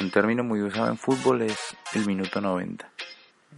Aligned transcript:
Un 0.00 0.10
término 0.10 0.42
muy 0.42 0.62
usado 0.62 0.88
en 0.88 0.96
fútbol 0.96 1.42
es 1.42 1.76
el 1.92 2.06
minuto 2.06 2.40
90. 2.40 2.88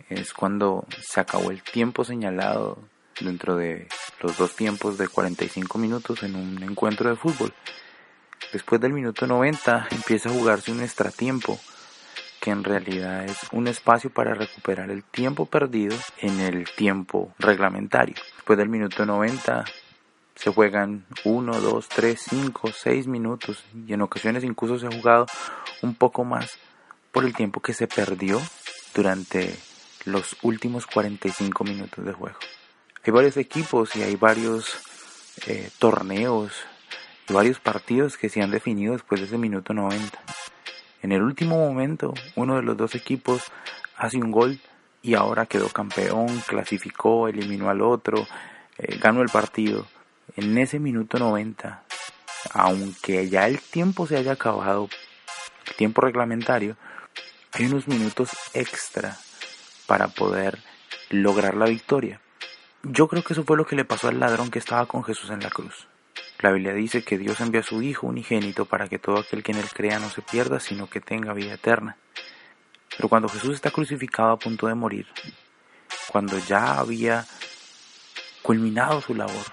Es 0.08 0.34
cuando 0.34 0.84
se 1.00 1.20
acabó 1.20 1.52
el 1.52 1.62
tiempo 1.62 2.04
señalado 2.04 2.78
dentro 3.20 3.56
de 3.56 3.86
los 4.20 4.36
dos 4.38 4.56
tiempos 4.56 4.98
de 4.98 5.06
45 5.06 5.78
minutos 5.78 6.24
en 6.24 6.34
un 6.34 6.60
encuentro 6.64 7.08
de 7.08 7.14
fútbol. 7.14 7.54
Después 8.52 8.80
del 8.80 8.92
minuto 8.92 9.28
90 9.28 9.86
empieza 9.92 10.30
a 10.30 10.32
jugarse 10.32 10.72
un 10.72 10.80
extratiempo, 10.80 11.60
que 12.40 12.50
en 12.50 12.64
realidad 12.64 13.24
es 13.24 13.38
un 13.52 13.68
espacio 13.68 14.10
para 14.10 14.34
recuperar 14.34 14.90
el 14.90 15.04
tiempo 15.04 15.46
perdido 15.46 15.96
en 16.18 16.40
el 16.40 16.68
tiempo 16.68 17.32
reglamentario. 17.38 18.16
Después 18.34 18.58
del 18.58 18.68
minuto 18.68 19.06
90 19.06 19.64
se 20.34 20.50
juegan 20.50 21.04
1, 21.24 21.60
2, 21.60 21.88
3, 21.88 22.20
5, 22.20 22.70
6 22.72 23.06
minutos 23.06 23.64
y 23.86 23.92
en 23.92 24.02
ocasiones 24.02 24.42
incluso 24.42 24.78
se 24.78 24.86
ha 24.86 24.90
jugado 24.90 25.26
un 25.82 25.94
poco 25.94 26.24
más 26.24 26.58
por 27.10 27.24
el 27.24 27.34
tiempo 27.34 27.60
que 27.60 27.74
se 27.74 27.86
perdió 27.86 28.40
durante 28.94 29.54
los 30.04 30.36
últimos 30.42 30.86
45 30.86 31.64
minutos 31.64 32.04
de 32.04 32.12
juego. 32.12 32.38
Hay 33.04 33.12
varios 33.12 33.36
equipos 33.36 33.94
y 33.96 34.02
hay 34.02 34.16
varios 34.16 34.76
eh, 35.46 35.70
torneos 35.78 36.52
y 37.28 37.32
varios 37.32 37.58
partidos 37.60 38.16
que 38.16 38.28
se 38.28 38.42
han 38.42 38.50
definido 38.50 38.92
después 38.92 39.20
de 39.20 39.26
ese 39.26 39.38
minuto 39.38 39.74
90. 39.74 40.18
En 41.02 41.12
el 41.12 41.22
último 41.22 41.56
momento, 41.56 42.14
uno 42.36 42.56
de 42.56 42.62
los 42.62 42.76
dos 42.76 42.94
equipos 42.94 43.42
hace 43.96 44.18
un 44.18 44.30
gol 44.30 44.60
y 45.02 45.14
ahora 45.14 45.46
quedó 45.46 45.68
campeón, 45.68 46.28
clasificó, 46.46 47.26
eliminó 47.26 47.70
al 47.70 47.82
otro, 47.82 48.26
eh, 48.78 48.98
ganó 49.00 49.22
el 49.22 49.28
partido 49.28 49.86
en 50.36 50.56
ese 50.58 50.78
minuto 50.78 51.18
90, 51.18 51.82
aunque 52.52 53.28
ya 53.28 53.48
el 53.48 53.60
tiempo 53.60 54.06
se 54.06 54.16
haya 54.16 54.32
acabado, 54.32 54.88
tiempo 55.82 56.00
reglamentario, 56.00 56.76
hay 57.50 57.66
unos 57.66 57.88
minutos 57.88 58.30
extra 58.54 59.16
para 59.88 60.06
poder 60.06 60.60
lograr 61.10 61.56
la 61.56 61.66
victoria. 61.66 62.20
Yo 62.84 63.08
creo 63.08 63.24
que 63.24 63.32
eso 63.32 63.42
fue 63.42 63.56
lo 63.56 63.66
que 63.66 63.74
le 63.74 63.84
pasó 63.84 64.06
al 64.06 64.20
ladrón 64.20 64.52
que 64.52 64.60
estaba 64.60 64.86
con 64.86 65.02
Jesús 65.02 65.30
en 65.30 65.40
la 65.40 65.50
cruz. 65.50 65.88
La 66.38 66.52
Biblia 66.52 66.72
dice 66.72 67.02
que 67.02 67.18
Dios 67.18 67.40
envió 67.40 67.62
a 67.62 67.64
su 67.64 67.82
Hijo 67.82 68.06
unigénito 68.06 68.64
para 68.64 68.86
que 68.86 69.00
todo 69.00 69.18
aquel 69.18 69.42
que 69.42 69.50
en 69.50 69.58
él 69.58 69.68
crea 69.74 69.98
no 69.98 70.08
se 70.08 70.22
pierda, 70.22 70.60
sino 70.60 70.88
que 70.88 71.00
tenga 71.00 71.32
vida 71.32 71.54
eterna. 71.54 71.96
Pero 72.96 73.08
cuando 73.08 73.28
Jesús 73.28 73.56
está 73.56 73.72
crucificado 73.72 74.30
a 74.30 74.38
punto 74.38 74.68
de 74.68 74.76
morir, 74.76 75.08
cuando 76.12 76.38
ya 76.38 76.78
había 76.78 77.26
culminado 78.42 79.00
su 79.00 79.16
labor, 79.16 79.46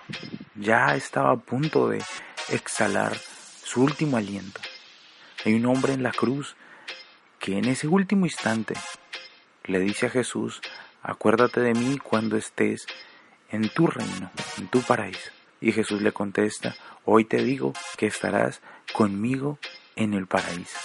ya 0.54 0.96
estaba 0.96 1.32
a 1.32 1.38
punto 1.38 1.90
de 1.90 2.04
exhalar 2.50 3.18
su 3.64 3.82
último 3.82 4.16
aliento. 4.16 4.62
Hay 5.46 5.54
un 5.54 5.66
hombre 5.66 5.94
en 5.94 6.04
la 6.04 6.12
cruz 6.12 6.56
que 7.40 7.58
en 7.58 7.66
ese 7.66 7.88
último 7.88 8.26
instante 8.26 8.76
le 9.64 9.80
dice 9.80 10.08
a 10.08 10.10
Jesús, 10.10 10.62
acuérdate 11.02 11.62
de 11.62 11.74
mí 11.74 11.98
cuando 11.98 12.36
estés 12.36 12.86
en 13.50 13.70
tu 13.70 13.88
reino, 13.88 14.32
en 14.58 14.68
tu 14.68 14.82
paraíso. 14.82 15.32
Y 15.62 15.72
Jesús 15.72 16.02
le 16.02 16.12
contesta, 16.12 16.76
hoy 17.06 17.26
te 17.26 17.44
digo 17.44 17.74
que 17.98 18.08
estarás 18.08 18.62
conmigo 18.94 19.60
en 19.96 20.14
el 20.14 20.28
paraíso. 20.28 20.78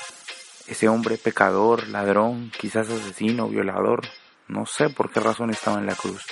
Ese 0.66 0.88
hombre 0.88 1.18
pecador, 1.18 1.88
ladrón, 1.88 2.50
quizás 2.58 2.88
asesino, 2.90 3.48
violador, 3.48 4.02
no 4.48 4.66
sé 4.66 4.88
por 4.88 5.10
qué 5.10 5.20
razón 5.20 5.50
estaba 5.50 5.78
en 5.78 5.86
la 5.86 5.94
cruz, 5.94 6.22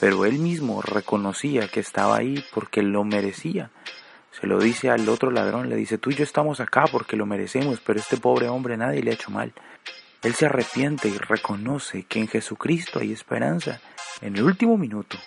pero 0.00 0.24
él 0.24 0.38
mismo 0.38 0.82
reconocía 0.82 1.68
que 1.68 1.80
estaba 1.80 2.16
ahí 2.16 2.44
porque 2.52 2.82
lo 2.82 3.04
merecía. 3.04 3.70
Se 4.32 4.46
lo 4.46 4.58
dice 4.58 4.88
al 4.90 5.08
otro 5.08 5.30
ladrón, 5.30 5.68
le 5.68 5.76
dice, 5.76 5.98
tú 5.98 6.10
y 6.10 6.14
yo 6.14 6.24
estamos 6.24 6.60
acá 6.60 6.86
porque 6.90 7.16
lo 7.16 7.26
merecemos, 7.26 7.80
pero 7.84 8.00
este 8.00 8.16
pobre 8.16 8.48
hombre 8.48 8.76
nadie 8.76 9.02
le 9.02 9.10
ha 9.10 9.14
hecho 9.14 9.30
mal. 9.30 9.52
Él 10.22 10.34
se 10.34 10.46
arrepiente 10.46 11.08
y 11.08 11.18
reconoce 11.18 12.04
que 12.04 12.20
en 12.20 12.28
Jesucristo 12.28 13.00
hay 13.00 13.12
esperanza. 13.12 13.80
En 14.20 14.36
el 14.36 14.44
último 14.44 14.78
minuto, 14.78 15.18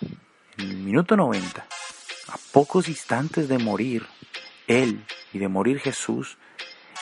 en 0.57 0.69
el 0.69 0.77
minuto 0.77 1.15
90, 1.15 1.61
a 2.29 2.37
pocos 2.51 2.87
instantes 2.87 3.47
de 3.47 3.59
morir, 3.59 4.07
Él 4.67 5.03
y 5.33 5.39
de 5.39 5.49
morir 5.49 5.79
Jesús, 5.79 6.37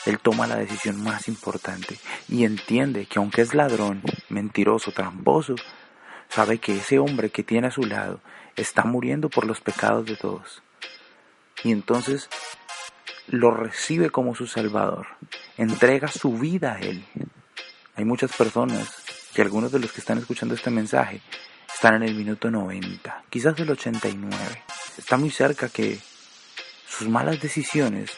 Él 0.06 0.20
toma 0.20 0.48
la 0.48 0.58
decisión 0.58 1.02
más 1.02 1.28
importante 1.28 1.98
y 2.28 2.44
entiende 2.44 3.06
que 3.06 3.20
aunque 3.20 3.42
es 3.42 3.54
ladrón, 3.54 4.02
mentiroso, 4.28 4.92
tramposo, 4.92 5.56
sabe 6.28 6.58
que 6.58 6.76
ese 6.76 7.00
hombre 7.00 7.30
que 7.30 7.44
tiene 7.44 7.68
a 7.68 7.72
su 7.72 7.84
lado 7.84 8.20
está 8.56 8.84
muriendo 8.84 9.30
por 9.30 9.46
los 9.46 9.62
pecados 9.62 10.06
de 10.06 10.18
todos. 10.18 10.64
Y 11.64 11.72
entonces 11.72 12.30
lo 13.28 13.52
recibe 13.52 14.10
como 14.10 14.36
su 14.36 14.48
Salvador, 14.48 15.08
entrega 15.58 16.08
su 16.08 16.38
vida 16.38 16.74
a 16.74 16.80
Él. 16.80 17.06
Hay 17.96 18.06
muchas 18.06 18.36
personas, 18.36 19.04
y 19.36 19.42
algunos 19.42 19.72
de 19.72 19.80
los 19.80 19.92
que 19.92 20.02
están 20.02 20.18
escuchando 20.18 20.56
este 20.56 20.70
mensaje, 20.72 21.22
están 21.74 21.96
en 21.96 22.04
el 22.04 22.16
minuto 22.16 22.52
90, 22.52 23.26
quizás 23.30 23.58
el 23.60 23.70
89. 23.70 24.36
Está 24.98 25.18
muy 25.18 25.30
cerca 25.30 25.70
que 25.70 26.00
sus 26.88 27.08
malas 27.08 27.42
decisiones 27.42 28.12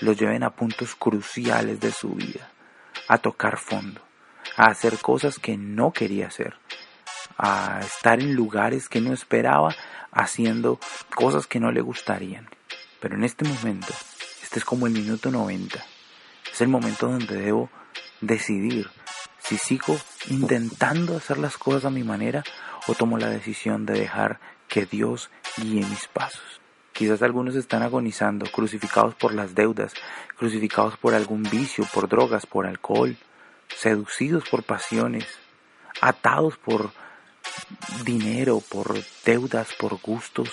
los 0.00 0.16
lleven 0.16 0.42
a 0.42 0.50
puntos 0.50 0.94
cruciales 0.94 1.80
de 1.80 1.92
su 1.92 2.10
vida, 2.10 2.50
a 3.08 3.18
tocar 3.18 3.58
fondo, 3.58 4.00
a 4.56 4.66
hacer 4.66 4.98
cosas 4.98 5.38
que 5.38 5.56
no 5.56 5.92
quería 5.92 6.28
hacer, 6.28 6.54
a 7.38 7.80
estar 7.80 8.20
en 8.20 8.34
lugares 8.34 8.88
que 8.88 9.00
no 9.00 9.12
esperaba, 9.12 9.74
haciendo 10.12 10.78
cosas 11.14 11.46
que 11.46 11.60
no 11.60 11.70
le 11.72 11.80
gustarían. 11.80 12.48
Pero 13.00 13.16
en 13.16 13.24
este 13.24 13.44
momento, 13.44 13.92
este 14.42 14.58
es 14.58 14.64
como 14.64 14.86
el 14.86 14.92
minuto 14.92 15.30
90. 15.30 15.84
Es 16.52 16.60
el 16.60 16.68
momento 16.68 17.08
donde 17.08 17.36
debo 17.36 17.70
decidir 18.20 18.88
si 19.38 19.58
sigo 19.58 19.96
intentando 20.28 21.16
hacer 21.16 21.38
las 21.38 21.56
cosas 21.56 21.84
a 21.84 21.90
mi 21.90 22.02
manera 22.02 22.42
o 22.86 22.94
tomo 22.94 23.18
la 23.18 23.28
decisión 23.28 23.86
de 23.86 23.94
dejar 23.94 24.40
que 24.68 24.86
Dios 24.86 25.30
guíe 25.56 25.84
mis 25.84 26.08
pasos. 26.08 26.60
Quizás 26.92 27.22
algunos 27.22 27.54
están 27.54 27.82
agonizando, 27.82 28.46
crucificados 28.50 29.14
por 29.14 29.34
las 29.34 29.54
deudas, 29.54 29.92
crucificados 30.38 30.96
por 30.96 31.14
algún 31.14 31.42
vicio, 31.42 31.84
por 31.92 32.08
drogas, 32.08 32.46
por 32.46 32.66
alcohol, 32.66 33.16
seducidos 33.68 34.48
por 34.48 34.62
pasiones, 34.62 35.26
atados 36.00 36.56
por 36.56 36.92
dinero, 38.04 38.62
por 38.68 38.96
deudas, 39.24 39.74
por 39.74 40.00
gustos. 40.00 40.48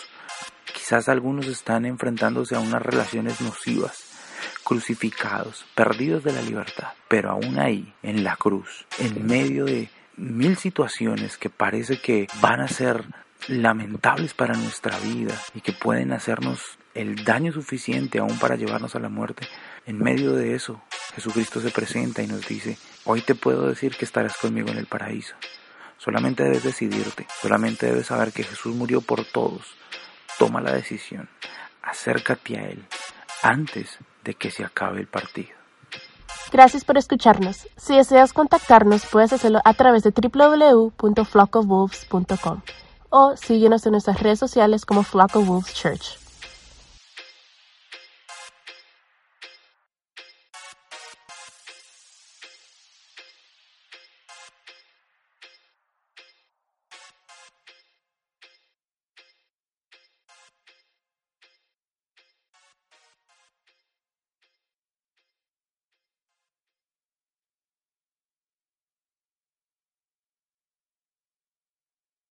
Quizás 0.83 1.07
algunos 1.07 1.47
están 1.47 1.85
enfrentándose 1.85 2.57
a 2.57 2.59
unas 2.59 2.81
relaciones 2.81 3.39
nocivas, 3.39 4.03
crucificados, 4.65 5.65
perdidos 5.75 6.25
de 6.25 6.33
la 6.33 6.41
libertad, 6.41 6.89
pero 7.07 7.31
aún 7.31 7.57
ahí, 7.57 7.93
en 8.03 8.25
la 8.25 8.35
cruz, 8.35 8.85
en 8.99 9.25
medio 9.25 9.63
de 9.63 9.89
mil 10.17 10.57
situaciones 10.57 11.37
que 11.37 11.49
parece 11.49 12.01
que 12.01 12.27
van 12.41 12.59
a 12.59 12.67
ser 12.67 13.05
lamentables 13.47 14.33
para 14.33 14.55
nuestra 14.55 14.99
vida 14.99 15.33
y 15.53 15.61
que 15.61 15.71
pueden 15.71 16.11
hacernos 16.11 16.77
el 16.93 17.23
daño 17.23 17.53
suficiente 17.53 18.19
aún 18.19 18.37
para 18.37 18.57
llevarnos 18.57 18.93
a 18.95 18.99
la 18.99 19.07
muerte, 19.07 19.47
en 19.85 19.99
medio 19.99 20.33
de 20.33 20.53
eso 20.53 20.81
Jesucristo 21.15 21.61
se 21.61 21.71
presenta 21.71 22.23
y 22.23 22.27
nos 22.27 22.45
dice, 22.45 22.77
hoy 23.05 23.21
te 23.21 23.35
puedo 23.35 23.69
decir 23.69 23.95
que 23.95 24.03
estarás 24.03 24.35
conmigo 24.35 24.67
en 24.67 24.79
el 24.79 24.87
paraíso. 24.87 25.35
Solamente 25.97 26.43
debes 26.43 26.63
decidirte, 26.63 27.25
solamente 27.41 27.85
debes 27.85 28.07
saber 28.07 28.33
que 28.33 28.43
Jesús 28.43 28.75
murió 28.75 28.99
por 28.99 29.23
todos. 29.23 29.77
Toma 30.37 30.61
la 30.61 30.73
decisión, 30.73 31.27
acércate 31.81 32.57
a 32.57 32.69
Él 32.69 32.85
antes 33.41 33.97
de 34.23 34.35
que 34.35 34.51
se 34.51 34.63
acabe 34.63 35.01
el 35.01 35.07
partido. 35.07 35.49
Gracias 36.51 36.85
por 36.85 36.97
escucharnos. 36.97 37.67
Si 37.77 37.97
deseas 37.97 38.31
contactarnos, 38.31 39.07
puedes 39.07 39.33
hacerlo 39.33 39.59
a 39.65 39.73
través 39.73 40.03
de 40.03 40.11
www.flockofwolves.com 40.11 42.61
o 43.09 43.35
síguenos 43.37 43.85
en 43.85 43.91
nuestras 43.91 44.21
redes 44.21 44.39
sociales 44.39 44.85
como 44.85 45.03
Flock 45.03 45.35
of 45.35 45.45
Wolves 45.47 45.73
Church. 45.73 46.22